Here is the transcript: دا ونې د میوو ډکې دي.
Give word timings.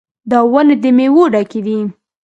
دا 0.31 0.39
ونې 0.51 0.75
د 0.83 0.85
میوو 0.97 1.23
ډکې 1.33 1.59
دي. 1.65 1.77